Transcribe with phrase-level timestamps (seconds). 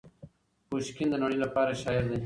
[0.67, 2.17] پوشکین د نړۍ لپاره شاعر دی.